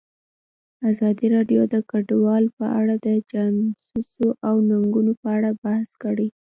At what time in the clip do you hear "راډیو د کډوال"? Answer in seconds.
1.35-2.43